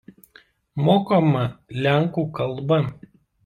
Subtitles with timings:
[0.87, 1.45] Mokoma
[1.87, 2.85] lenkų kalba.